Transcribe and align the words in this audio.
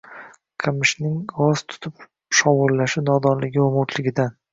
Qamishning 0.63 1.19
g’oz 1.33 1.61
turib 1.73 2.01
shovullashi 2.39 3.05
nodonligi 3.11 3.63
va 3.65 3.69
mo’rtligidan. 3.77 4.35